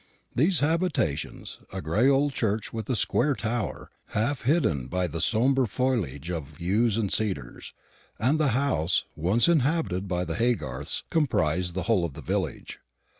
These 0.33 0.61
habitations, 0.61 1.59
a 1.71 1.79
gray 1.79 2.09
old 2.09 2.33
church 2.33 2.73
with 2.73 2.89
a 2.89 2.95
square 2.95 3.35
tower, 3.35 3.91
half 4.17 4.45
hidden 4.45 4.87
by 4.87 5.05
the 5.05 5.21
sombre 5.21 5.67
foliage 5.67 6.31
of 6.31 6.59
yews 6.59 6.97
and 6.97 7.13
cedars, 7.13 7.75
and 8.17 8.39
the 8.39 8.47
house 8.57 9.05
once 9.15 9.47
inhabited 9.47 10.07
by 10.07 10.25
the 10.25 10.33
Haygarths, 10.33 11.03
comprise 11.11 11.73
the 11.73 11.83
whole 11.83 12.03
of 12.03 12.13
the 12.13 12.23
village. 12.23 12.79